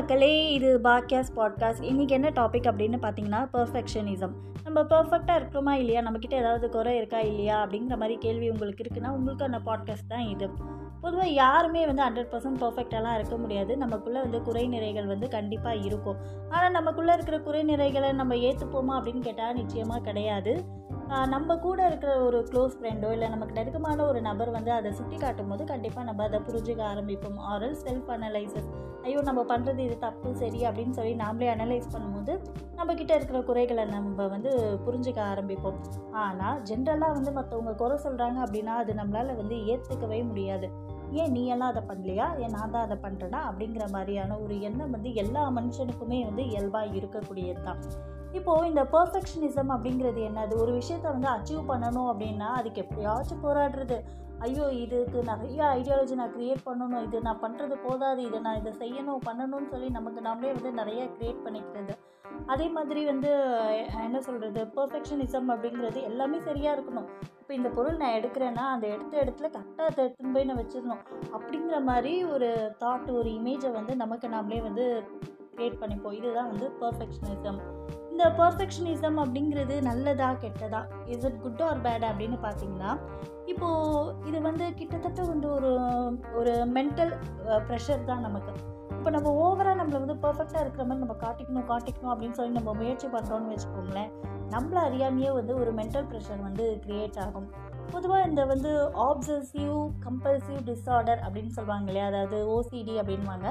மக்களே 0.00 0.52
இது 0.52 0.80
பாக்கியாஸ் 0.84 1.32
பாட்காஸ்ட். 1.36 1.82
இன்றைக்கி 1.82 2.08
என்ன 2.08 2.28
டாபிக் 2.28 2.68
அப்படின்னு 2.70 2.98
பார்த்தீங்கன்னா 3.02 3.48
பர்ஃபெக்ஷனிசம் 3.52 4.30
நம்ம 4.64 4.82
பர்ஃபெக்டாக 4.82 5.40
இருக்கிறோமா 5.40 5.70
இல்லையா? 5.70 6.00
நம்மக்கிட்ட 6.00 6.34
ஏதாவது 6.34 6.68
குறை 6.70 6.96
இருக்கா 6.96 7.20
இல்லையா? 7.20 7.66
அப்படிங்கிற 7.66 7.88
மாதிரி 7.88 8.16
கேள்வி 8.16 8.50
உங்களுக்கு 8.50 8.84
இருக்குன்னா 8.84 9.04
உங்களுக்கான 9.04 9.58
பாட்காஸ்ட் 9.66 10.08
தான் 10.08 10.20
இது. 10.20 10.50
பொதுவாக 11.00 11.28
யாருமே 11.28 11.86
வந்து 11.86 12.04
ஹண்ட்ரட் 12.04 12.34
பர்சன்ட் 12.34 12.62
பர்ஃபெக்டாலாம் 12.62 13.14
இருக்க 13.14 13.36
முடியாது. 13.36 13.76
நமக்குள்ளே 13.76 14.20
வந்து 14.20 14.42
குறை 14.42 14.68
நிறைகள் 14.68 15.06
வந்து 15.06 15.28
கண்டிப்பாக 15.28 15.76
இருக்கும். 15.76 16.16
ஆனால் 16.50 16.70
நமக்குள்ளே 16.70 17.12
இருக்கிற 17.12 17.38
குறை 17.38 17.64
நிறைகளை 17.64 18.12
நம்ம 18.12 18.34
ஏற்றுப்போமா 18.34 19.02
அப்படின்னு 19.02 19.20
கேட்டால் 19.20 19.54
நிச்சயமாக 19.54 20.00
கிடையாது. 20.00 20.64
நம்ம 21.10 21.54
கூட 21.64 21.86
இருக்கிற 21.86 22.10
ஒரு 22.24 22.38
க்ளோஸ் 22.50 22.74
ஃப்ரெண்டோ 22.78 23.08
இல்லை 23.12 23.28
நமக்கு 23.28 23.56
நெருக்கமான 23.56 24.04
ஒரு 24.06 24.20
நபர் 24.20 24.50
வந்து 24.50 24.70
அதை 24.72 24.90
சுட்டி 24.92 25.16
காட்டும் 25.16 25.48
போது 25.48 25.62
கண்டிப்பாக 25.64 26.04
நம்ம 26.06 26.24
அதை 26.24 26.38
புரிஞ்சுக்க 26.48 26.82
ஆரம்பிப்போம். 26.90 27.38
ஆரல் 27.52 27.74
செல்ஃப் 27.84 28.10
அனலைசஸ் 28.16 28.68
ஐயோ 29.04 29.20
நம்ம 29.28 29.42
பண்ணுறது 29.52 29.78
இது 29.78 29.96
தப்பு 29.98 30.34
சரி 30.34 30.60
அப்படின்னு 30.68 30.96
சொல்லி 30.98 31.14
நாமளே 31.14 31.48
அனலைஸ் 31.54 31.88
பண்ணும்போது 31.94 32.32
நம்மக்கிட்ட 32.76 33.12
இருக்கிற 33.14 33.40
குறைகளை 33.42 33.84
நம்ம 33.84 34.26
வந்து 34.34 34.52
புரிஞ்சுக்க 34.86 35.20
ஆரம்பிப்போம். 35.32 35.80
ஆனால் 36.24 36.60
ஜென்ரலாக 36.70 37.16
வந்து 37.18 37.32
மற்றவங்க 37.38 37.74
குறை 37.74 37.96
சொல்கிறாங்க 38.06 38.38
அப்படின்னா 38.46 38.76
அது 38.82 38.94
நம்மளால் 38.94 39.34
வந்து 39.36 39.58
ஏற்றுக்கவே 39.72 40.20
முடியாது. 40.30 40.68
ஏன் 41.12 41.32
நீ 41.32 41.46
எல்லாம் 41.46 41.72
அதை 41.72 41.82
பண்ணலையா? 41.90 42.26
ஏன் 42.38 42.54
நான் 42.56 42.74
தான் 42.76 42.86
அதை 42.86 42.98
பண்ணுறேன்னா 43.06 43.42
அப்படிங்கிற 43.48 43.86
மாதிரியான 43.90 44.38
ஒரு 44.38 44.56
எண்ணம் 44.60 44.90
வந்து 44.90 45.12
எல்லா 45.14 45.44
மனுஷனுக்குமே 45.58 46.20
வந்து 46.24 46.44
இயல்பாக 46.52 46.96
இருக்கக்கூடியது 47.00 47.62
தான் 47.62 47.82
இப்போது 48.38 48.68
இந்த 48.70 48.82
பர்ஃபெக்ஷனிசம் 48.94 49.70
அப்படிங்கிறது 49.74 50.20
என்னது 50.28 50.54
ஒரு 50.62 50.72
விஷயத்த 50.80 51.06
வந்து 51.14 51.28
அச்சீவ் 51.34 51.70
பண்ணணும் 51.70 52.10
அப்படின்னா 52.12 52.48
அதுக்கு 52.58 52.82
எப்படியாச்சும் 52.84 53.44
போராடுறது. 53.46 53.98
ஐயோ 54.46 54.66
இதுக்கு 54.82 55.18
நிறைய 55.30 55.58
ஐடியாலஜி 55.78 56.14
நான் 56.20 56.34
க்ரியேட் 56.36 56.62
பண்ணணும். 56.68 57.02
இது 57.06 57.16
நான் 57.26 57.42
பண்ணுறது 57.42 57.74
போதாது. 57.86 58.20
இதை 58.28 58.38
நான் 58.46 58.60
இதை 58.60 58.72
செய்யணும் 58.82 59.26
பண்ணணும்னு 59.28 59.68
சொல்லி 59.72 59.88
நமக்கு 59.98 60.20
நாமளே 60.28 60.52
வந்து 60.58 60.72
நிறைய 60.80 61.02
க்ரியேட் 61.16 61.44
பண்ணிக்கிறது. 61.46 61.94
அதே 62.52 62.66
மாதிரி 62.76 63.00
வந்து 63.10 63.30
என்ன 64.06 64.18
சொல்கிறது 64.28 64.60
பர்ஃபெக்ஷனிசம் 64.76 65.50
அப்படிங்கிறது 65.54 66.00
எல்லாமே 66.10 66.38
சரியாக 66.48 66.76
இருக்கணும். 66.76 67.08
இப்போ 67.40 67.54
இந்த 67.58 67.70
பொருள் 67.76 68.00
நான் 68.02 68.16
எடுக்கிறேன்னா 68.18 68.64
அந்த 68.74 68.86
எடுத்த 68.94 69.14
இடத்துல 69.24 69.48
கரெக்டாக 69.56 69.90
அதை 69.90 70.00
எடுத்துன்னு 70.06 70.34
போய் 70.36 70.48
நான் 70.50 70.60
வச்சிடணும். 70.62 71.02
அப்படிங்கிற 71.36 71.78
மாதிரி 71.90 72.14
ஒரு 72.34 72.48
தாட் 72.82 73.10
ஒரு 73.20 73.30
இமேஜை 73.38 73.72
வந்து 73.78 73.94
நமக்கு 74.04 74.28
நாமளே 74.36 74.60
வந்து 74.68 74.86
க்ரியேட் 75.54 75.80
பண்ணிப்போம். 75.82 76.16
இதுதான் 76.20 76.50
வந்து 76.52 76.68
பர்ஃபெக்ஷனிசம் 76.82 77.60
இந்த 78.20 78.32
பர்ஃபெக்ஷனிசம் 78.40 79.18
அப்படிங்கிறது 79.22 79.74
நல்லதா 79.86 80.26
கெட்டதா? 80.40 80.80
Is 81.12 81.22
it 81.28 81.38
good 81.44 81.62
or 81.66 81.78
bad 81.84 82.04
அப்படின்னு 82.08 82.36
பார்த்தீங்கன்னா 82.42 82.90
இப்போது 83.52 84.26
இது 84.28 84.38
வந்து 84.46 84.64
கிட்டத்தட்ட 84.80 85.20
வந்து 85.30 85.46
ஒரு 85.56 85.70
ஒரு 86.38 86.52
மென்டல் 86.76 87.12
ப்ரெஷர் 87.68 88.02
தான் 88.10 88.20
நமக்கு. 88.26 88.52
இப்போ 88.96 89.12
நம்ம 89.16 89.32
ஓவராக 89.44 89.78
நம்மளை 89.80 90.00
வந்து 90.04 90.16
பர்ஃபெக்டாக 90.26 90.64
இருக்கிற 90.64 90.84
மாதிரி 90.88 91.04
நம்ம 91.04 91.16
காட்டிக்கணும் 91.24 91.66
காட்டிக்கணும் 91.72 92.12
அப்படின்னு 92.14 92.38
சொல்லி 92.40 92.54
நம்ம 92.58 92.74
முயற்சி 92.80 93.10
பண்ணுறோன்னு 93.14 93.52
வச்சுக்கோங்களேன் 93.54 94.12
நம்மளை 94.54 94.82
அறியாமையே 94.88 95.32
வந்து 95.38 95.54
ஒரு 95.62 95.72
மென்டல் 95.80 96.06
ப்ரெஷர் 96.12 96.44
வந்து 96.48 96.66
க்ரியேட் 96.84 97.18
ஆகும். 97.24 97.48
பொதுவாக 97.94 98.28
இந்த 98.30 98.44
வந்து 98.52 98.70
ஆப்சசிவ் 99.08 99.80
கம்பல்சிவ் 100.06 100.62
டிஸார்டர் 100.70 101.20
அப்படின்னு 101.26 101.52
சொல்லுவாங்க 101.58 101.88
இல்லையா? 101.90 102.06
அதாவது 102.12 102.38
ஓசிடி 102.56 102.96
அப்படின்வாங்க 103.02 103.48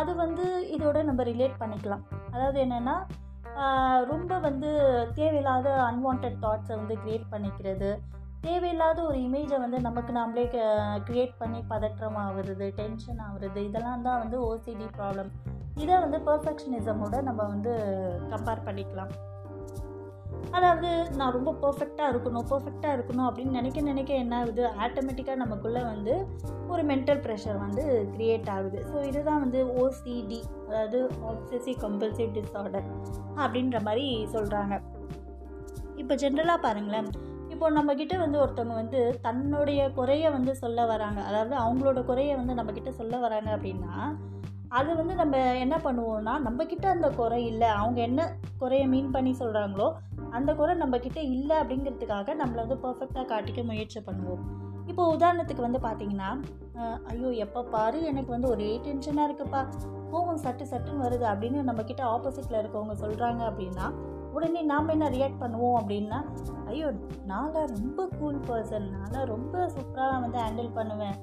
அது 0.00 0.12
வந்து 0.24 0.46
இதோட 0.76 0.98
நம்ம 1.10 1.22
ரிலேட் 1.32 1.56
பண்ணிக்கலாம். 1.62 2.04
அதாவது 2.34 2.58
என்னென்னா 2.66 2.98
ரொம்ப 4.10 4.38
வந்து 4.38 4.70
தேவையில்லாத 5.14 5.68
அன்வான்ட் 5.88 6.26
தாட்ஸை 6.44 6.74
வந்து 6.76 6.94
க்ரியேட் 7.04 7.32
பண்ணிக்கிறது. 7.32 7.90
தேவையில்லாத 8.40 8.98
ஒரு 9.02 9.18
இமேஜை 9.18 9.58
வந்து 9.58 9.80
நமக்கு 9.80 10.12
நாமளே 10.12 10.44
க்ரியேட் 11.06 11.32
பண்ணி 11.38 11.60
பதற்றம் 11.68 12.18
ஆகுறது 12.24 12.66
டென்ஷன் 12.80 13.22
ஆகுறது 13.28 13.56
இதெல்லாம் 13.56 14.02
தான் 14.02 14.18
வந்து 14.18 14.38
ஓசிடி 14.48 14.86
ப்ராப்ளம் 14.98 15.30
இதை 15.74 15.96
வந்து 15.98 16.18
பர்ஃபெக்ஷனிசமோட 16.18 17.22
நம்ம 17.22 17.40
வந்து 17.44 17.72
கம்பேர் 18.30 18.66
பண்ணிக்கலாம். 18.68 19.12
அதாவது 20.50 21.10
நான் 21.16 21.32
ரொம்ப 21.32 21.50
பர்ஃபெக்டாக 21.62 22.12
இருக்கணும் 22.12 22.46
பர்ஃபெக்டாக 22.50 22.94
இருக்கணும் 22.96 23.26
அப்படின்னு 23.28 23.50
நினைக்க 23.50 23.80
நினைக்க 23.80 24.12
என்ன 24.14 24.36
ஆகுது? 24.38 24.64
ஆட்டோமேட்டிக்காக 24.84 25.36
நமக்குள்ளே 25.36 25.82
வந்து 25.82 26.14
ஒரு 26.68 26.82
மென்டல் 26.82 27.22
ப்ரெஷர் 27.24 27.58
வந்து 27.58 27.84
க்ரியேட் 28.16 28.50
ஆகுது. 28.50 28.78
ஸோ 28.92 29.04
இதுதான் 29.04 29.40
வந்து 29.40 29.60
ஓசிடி 29.82 30.40
அதாவது 30.68 31.00
ஆப்சசிவ் 31.30 31.78
கம்பல்சிவ் 31.80 32.34
டிஸார்டர் 32.38 32.88
அப்படின்ற 33.36 33.80
மாதிரி 33.82 34.26
சொல்கிறாங்க 34.32 34.76
இப்போ 35.96 36.14
ஜென்ரலாக 36.14 36.60
பாருங்களேன். 36.60 37.10
இப்போ 37.52 37.70
நம்மக்கிட்ட 37.70 38.16
வந்து 38.18 38.38
ஒருத்தவங்க 38.38 38.74
வந்து 38.74 39.18
தன்னுடைய 39.22 39.92
குறைய 39.92 40.30
வந்து 40.30 40.56
சொல்ல 40.56 40.86
வராங்க. 40.86 41.20
அதாவது 41.20 41.54
அவங்களோட 41.56 42.04
குறைய 42.04 42.36
வந்து 42.36 42.54
நம்மக்கிட்ட 42.54 42.90
சொல்ல 42.90 43.16
வராங்க 43.18 43.50
அப்படின்னா 43.56 43.94
அது 44.76 44.90
வந்து 44.96 45.14
நம்ம 45.20 45.36
என்ன 45.64 45.76
பண்ணுவோம்னா 45.84 46.32
நம்மக்கிட்ட 46.46 46.86
அந்த 46.94 47.08
குறை 47.18 47.40
இல்லை. 47.50 47.68
அவங்க 47.80 47.98
என்ன 48.08 48.20
குறையை 48.62 48.86
மீன் 48.94 49.14
பண்ணி 49.16 49.32
சொல்கிறாங்களோ 49.40 49.86
அந்த 50.36 50.50
குறை 50.54 50.72
நம்மக்கிட்ட 50.80 51.20
இல்லை 51.34 51.54
அப்படிங்கிறதுக்காக 51.60 52.34
நம்மளை 52.40 52.60
வந்து 52.64 52.78
பர்ஃபெக்டாக 52.86 53.26
காட்டிக்க 53.32 53.62
முயற்சி 53.70 54.00
பண்ணுவோம். 54.08 54.42
இப்போ 54.90 55.04
உதாரணத்துக்கு 55.14 55.66
வந்து 55.66 55.80
பார்த்தீங்கன்னா 55.86 56.28
ஐயோ 57.12 57.30
எப்போ 57.44 57.60
பாரு 57.74 57.98
எனக்கு 58.10 58.30
வந்து 58.34 58.50
ஒரே 58.54 58.68
டென்ஷனாக 58.84 59.28
இருக்குப்பா. 59.28 59.62
கோவம் 60.12 60.42
சட்டு 60.44 60.64
சட்டுன்னு 60.70 61.04
வருது 61.06 61.24
அப்படின்னு 61.32 61.66
நம்மக்கிட்ட 61.68 62.02
ஆப்போசிட்டில் 62.14 62.60
இருக்கவங்க 62.60 62.94
சொல்கிறாங்க 63.04 63.42
அப்படின்னா 63.50 63.86
உடனே 64.36 64.60
நாம் 64.70 64.92
என்ன 64.94 65.06
ரியாக்ட் 65.16 65.42
பண்ணுவோம் 65.42 65.76
அப்படின்னா 65.80 66.18
ஐயோ 66.70 66.88
நான்லாம் 67.30 67.72
ரொம்ப 67.76 68.08
கூல் 68.18 68.40
பர்சன் 68.48 68.86
நான்லாம் 68.96 69.28
ரொம்ப 69.34 69.54
சூப்பராக 69.74 70.20
வந்து 70.24 70.38
ஹேண்டில் 70.44 70.76
பண்ணுவேன். 70.78 71.18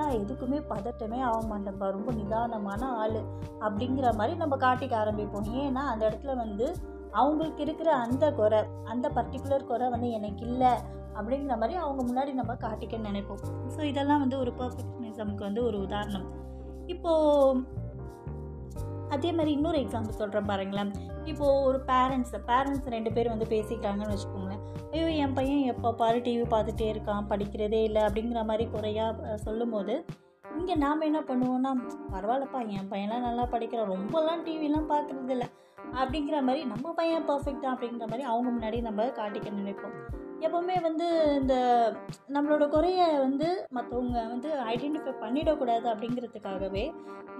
ஆனால் 0.00 0.18
எதுக்குமே 0.20 0.58
பதட்டமே 0.70 1.18
ஆக 1.28 1.40
மாட்டேன்ப்பா 1.50 1.86
ரொம்ப 1.96 2.10
நிதானமான 2.12 2.82
ஆள் 3.02 3.18
அப்படிங்கிற 3.66 4.06
மாதிரி 4.14 4.34
நம்ம 4.36 4.56
காட்டிக்க 4.56 4.94
ஆரம்பிப்போம். 5.02 5.48
ஏன்னா 5.62 5.82
அந்த 5.92 6.02
இடத்துல 6.08 6.34
வந்து 6.36 6.66
அவங்களுக்கு 7.12 7.60
இருக்கிற 7.62 7.90
அந்த 7.94 8.24
குறை 8.32 8.60
அந்த 8.84 9.06
பர்டிகுலர் 9.16 9.66
குறை 9.70 9.86
வந்து 9.88 10.08
எனக்கு 10.10 10.42
இல்லை 10.46 10.72
அப்படிங்கிற 11.16 11.54
மாதிரி 11.62 11.74
அவங்க 11.78 12.02
முன்னாடி 12.10 12.32
நம்ம 12.32 12.52
காட்டிக்க 12.54 13.00
நினைப்போம். 13.08 13.42
ஸோ 13.74 13.80
இதெல்லாம் 13.82 14.22
வந்து 14.24 14.38
ஒரு 14.38 14.52
பர்ஃபெக்ஷனிசம்க்கு 14.60 15.42
வந்து 15.48 15.62
ஒரு 15.64 15.78
உதாரணம். 15.80 16.26
இப்போது 16.86 17.64
அதே 19.08 19.32
மாதிரி 19.32 19.52
இன்னொரு 19.52 19.78
எக்ஸாம்பிள் 19.78 20.20
சொல்கிறேன் 20.22 20.50
பாருங்களேன். 20.52 20.92
இப்போது 21.32 21.62
ஒரு 21.68 21.78
பேரண்ட்ஸ் 21.86 22.34
பேரண்ட்ஸ் 22.50 22.88
ரெண்டு 22.96 23.10
பேர் 23.12 23.32
வந்து 23.34 23.46
பேசிக்கிறாங்கன்னு 23.54 24.14
வச்சுக்கோங்களேன். 24.14 24.62
ஐயோ 24.92 25.08
என் 25.24 25.36
பையன் 25.38 25.62
எப்போ 25.72 25.88
பாரு 26.00 26.18
டிவி 26.26 26.46
பார்த்துட்டே 26.54 26.88
இருக்கான் 26.92 27.28
படிக்கிறதே 27.30 27.80
இல்லை 27.88 28.02
அப்படிங்கிற 28.02 28.42
மாதிரி 28.50 28.66
குறையாக 28.70 29.36
சொல்லும்போது 29.46 29.94
இங்கே 30.60 30.76
நாம் 30.84 31.08
என்ன 31.08 31.20
பண்ணுவோன்னா 31.28 31.70
பரவாயில்லப்பா 32.14 32.60
என் 32.76 32.90
பையன்லாம் 32.92 33.26
நல்லா 33.28 33.44
படிக்கிறான் 33.52 33.92
ரொம்பலாம் 33.94 34.44
டிவிலாம் 34.46 34.90
பார்க்குறது 34.92 35.34
இல்லை 35.36 35.48
அப்படிங்கிற 36.00 36.38
மாதிரி 36.46 36.60
நம்ம 36.72 36.92
பையன் 36.98 37.28
பர்ஃபெக்ட் 37.30 37.62
தான் 37.62 37.74
அப்படிங்கிற 37.74 38.06
மாதிரி 38.10 38.24
அவங்க 38.32 38.48
முன்னாடி 38.56 38.78
நம்ம 38.88 39.06
காட்டிக்க 39.20 39.50
நினைப்போம். 39.60 39.94
எப்போவுமே 40.46 40.76
வந்து 40.86 41.06
இந்த 41.40 41.54
நம்மளோட 42.34 42.64
குறையை 42.74 43.06
வந்து 43.24 43.48
மற்றவங்க 43.76 44.18
வந்து 44.34 44.50
ஐடென்டிஃபை 44.72 45.12
பண்ணிடக்கூடாது 45.22 45.86
அப்படிங்கிறதுக்காகவே 45.92 46.84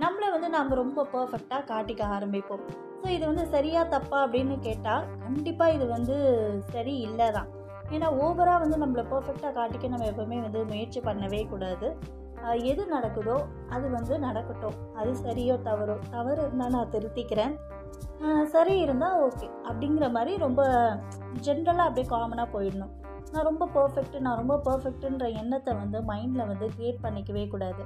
நம்மளை 0.03 0.29
வந்து 0.35 0.49
நாம் 0.57 0.79
ரொம்ப 0.83 1.07
பர்ஃபெக்டாக 1.15 1.63
காட்டிக்க 1.73 2.03
ஆரம்பிப்போம். 2.17 2.65
ஸோ 3.01 3.07
இது 3.17 3.25
வந்து 3.31 3.45
சரியாக 3.55 3.91
தப்பா 3.95 4.19
அப்படின்னு 4.25 4.57
கேட்டால் 4.69 5.07
கண்டிப்பாக 5.25 5.77
இது 5.77 5.87
வந்து 5.97 6.17
சரி 6.75 6.95
இல்லை 7.09 7.29
தான் 7.39 7.51
ஏன்னா 7.95 8.09
ஓவராக 8.25 8.59
வந்து 8.65 8.81
நம்மளை 8.83 9.05
பர்ஃபெக்டாக 9.13 9.53
காட்டிக்க 9.61 9.95
நம்ம 9.95 10.09
எப்போவுமே 10.13 10.41
வந்து 10.47 10.63
முயற்சி 10.73 11.01
பண்ணவே 11.09 11.41
கூடாது. 11.53 11.89
எது 12.55 12.89
நடக்குதோ 12.93 13.45
அது 13.69 13.91
வந்து 13.91 14.19
நடக்கட்டும். 14.19 14.95
அது 14.95 15.13
சரியோ 15.13 15.57
தவறோ? 15.65 15.99
தவறு 16.11 16.43
இருந்தால் 16.43 16.71
நான் 16.71 16.91
திருத்திக்கிறேன். 16.91 17.57
சரி 18.45 18.79
இருந்தால் 18.79 19.21
ஓகே. 19.21 19.51
அப்படிங்கிற 19.69 20.11
மாதிரி 20.11 20.37
ரொம்ப 20.37 20.63
ஜென்ரலாக 21.43 21.89
அப்படியே 21.89 22.07
காமனாக 22.07 22.49
போயிடணும். 22.53 23.00
நான் 23.35 23.47
ரொம்ப 23.49 23.65
பர்ஃபெக்ட்டு 23.77 24.25
நான் 24.27 24.39
ரொம்ப 24.41 24.55
பர்ஃபெக்ட்டுன்ற 24.69 25.27
எண்ணத்தை 25.43 25.73
வந்து 25.83 25.99
மைண்டில் 26.11 26.49
வந்து 26.51 26.67
க்ரியேட் 26.77 27.05
பண்ணிக்கவே 27.05 27.45
கூடாது. 27.53 27.83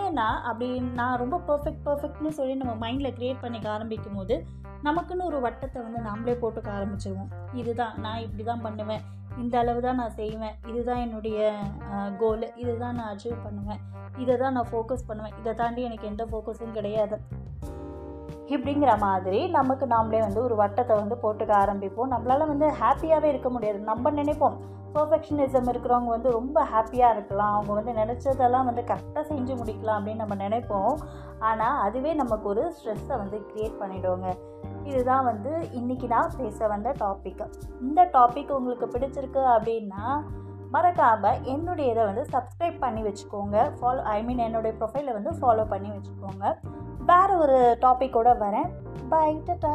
ஏன்னா 0.00 0.26
அப்படி 0.48 0.66
நான் 0.98 1.20
ரொம்ப 1.22 1.36
பர்ஃபெக்ட் 1.48 1.84
பர்ஃபெக்ட்னு 1.86 2.32
சொல்லி 2.38 2.54
நம்ம 2.62 2.74
மைண்டில் 2.84 3.14
க்ரியேட் 3.18 3.44
பண்ணிக்க 3.44 3.68
ஆரம்பிக்கும் 3.76 4.18
போது 4.20 4.34
நமக்குன்னு 4.88 5.28
ஒரு 5.30 5.38
வட்டத்தை 5.46 5.78
வந்து 5.86 6.00
நாமளே 6.08 6.34
போட்டுக்க 6.42 6.68
ஆரம்பிச்சிடுவோம் 6.78 7.32
இதுதான் 7.60 7.96
நான் 8.04 8.22
இப்படி 8.26 8.44
தான் 8.50 8.64
பண்ணுவேன். 8.66 9.02
இந்த 9.42 9.54
அளவு 9.62 9.80
தான் 9.86 10.00
நான் 10.00 10.16
செய்வேன். 10.20 10.56
இதுதான் 10.70 11.02
என்னுடைய 11.06 11.50
கோல் 12.22 12.46
இதுதான் 12.62 12.96
நான் 12.98 13.10
அச்சீவ் 13.12 13.44
பண்ணுவேன். 13.46 13.82
இதை 14.22 14.34
தான் 14.42 14.56
நான் 14.56 14.70
ஃபோக்கஸ் 14.72 15.06
பண்ணுவேன். 15.10 15.36
இதை 15.40 15.52
தாண்டி 15.60 15.82
எனக்கு 15.88 16.10
எந்த 16.12 16.24
ஃபோக்கஸும் 16.30 16.76
கிடையாது. 16.78 17.18
இப்படிங்கிற 18.54 18.92
மாதிரி 18.98 19.40
நமக்கு 19.58 19.84
நாமளே 19.86 20.20
வந்து 20.26 20.40
ஒரு 20.46 20.54
வட்டத்தை 20.62 20.94
வந்து 21.02 21.16
போட்டுக்க 21.22 21.52
ஆரம்பிப்போம். 21.62 22.12
நம்மளால் 22.14 22.50
வந்து 22.52 22.68
ஹாப்பியாகவே 22.82 23.28
இருக்க 23.32 23.50
முடியாது. 23.50 23.78
நம்ம 23.90 24.10
நினைப்போம் 24.10 24.58
பர்ஃபெக்ஷனிசம் 24.94 25.68
இருக்கிறவங்க 25.72 26.10
வந்து 26.14 26.30
ரொம்ப 26.30 26.58
ஹாப்பியாக 26.72 27.14
இருக்கலாம். 27.16 27.52
அவங்க 27.56 27.72
வந்து 27.78 27.92
நினச்சதெல்லாம் 28.00 28.68
வந்து 28.68 28.82
கரெக்டாக 28.88 29.24
செஞ்சு 29.28 29.52
முடிக்கலாம் 29.60 29.98
அப்படின்னு 29.98 30.22
நம்ம 30.24 30.38
நினைப்போம். 30.46 30.94
ஆனால் 31.50 31.78
அதுவே 31.86 32.12
நமக்கு 32.14 32.48
ஒரு 32.48 32.64
ஸ்ட்ரெஸ்ஸை 32.76 33.16
வந்து 33.22 33.38
க்ரியேட் 33.50 33.80
பண்ணிவிடுவோங்க 33.82 34.30
இதுதான் 34.84 35.24
வந்து 35.24 35.50
இன்றைக்கி 35.78 36.06
நான் 36.06 36.36
பேச 36.36 36.66
வந்த 36.66 36.90
டாபிக் 37.00 37.42
இந்த 37.80 38.00
டாபிக் 38.12 38.52
உங்களுக்கு 38.58 38.86
பிடிச்சிருக்கு 38.86 39.42
அப்படின்னா 39.54 40.04
மறக்காமல் 40.70 41.42
என்னுடைய 41.42 41.90
இதை 41.90 42.04
வந்து 42.04 42.26
சப்ஸ்கிரைப் 42.32 42.78
பண்ணி 42.78 43.02
வச்சுக்கோங்க. 43.02 43.56
ஃபாலோ 43.80 44.02
ஐ 44.02 44.22
மீன் 44.22 44.38
என்னுடைய 44.38 44.76
ப்ரொஃபைலை 44.80 45.12
வந்து 45.12 45.30
ஃபாலோ 45.30 45.68
பண்ணி 45.68 45.90
வச்சுக்கோங்க. 45.90 46.54
வேறு 47.06 47.38
ஒரு 47.38 47.78
டாப்பிக்கோடு 47.80 48.32
வரேன். 48.44 48.68
By 49.08 49.42
ta-ta 49.46 49.72